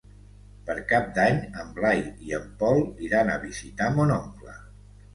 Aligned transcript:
Per 0.69 0.75
Cap 0.91 1.11
d'Any 1.17 1.37
en 1.65 1.69
Blai 1.77 2.03
i 2.31 2.35
en 2.39 2.49
Pol 2.65 2.83
iran 3.11 3.33
a 3.33 3.39
visitar 3.47 3.95
mon 4.01 4.19
oncle. 4.21 4.61